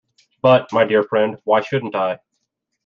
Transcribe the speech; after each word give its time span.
But, 0.41 0.73
my 0.73 0.83
dear 0.83 1.03
friend, 1.03 1.37
why 1.43 1.61
shouldn't 1.61 1.93
I? 1.93 2.19